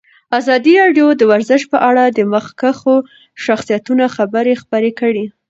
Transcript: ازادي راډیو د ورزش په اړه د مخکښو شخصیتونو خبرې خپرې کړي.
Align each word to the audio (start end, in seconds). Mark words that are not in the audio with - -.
ازادي 0.39 0.73
راډیو 0.81 1.07
د 1.15 1.21
ورزش 1.31 1.61
په 1.71 1.77
اړه 1.89 2.03
د 2.07 2.19
مخکښو 2.33 2.95
شخصیتونو 3.45 4.05
خبرې 4.15 4.53
خپرې 4.61 4.91
کړي. 4.99 5.25